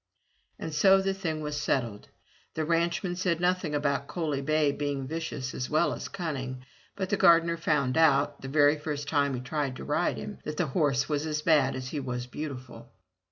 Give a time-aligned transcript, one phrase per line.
[0.57, 2.07] And so the thing was settled.
[2.55, 7.17] The ranchman said nothing about Coaly bay being vicious as well as cunning, but the
[7.17, 11.07] gardener found out, the very first time he tried to ride him, that the horse
[11.07, 12.89] was as bad as he was beautiful.